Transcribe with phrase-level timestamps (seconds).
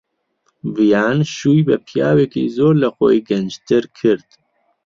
[0.75, 4.27] ڤیان شووی بە پیاوێکی زۆر لە خۆی گەنجتر کرد.